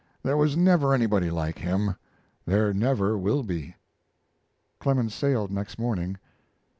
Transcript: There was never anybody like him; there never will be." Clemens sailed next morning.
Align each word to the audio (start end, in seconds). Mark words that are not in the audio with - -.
There 0.23 0.35
was 0.35 0.57
never 0.57 0.95
anybody 0.95 1.29
like 1.29 1.59
him; 1.59 1.95
there 2.47 2.73
never 2.73 3.19
will 3.19 3.43
be." 3.43 3.75
Clemens 4.79 5.13
sailed 5.13 5.51
next 5.51 5.77
morning. 5.77 6.17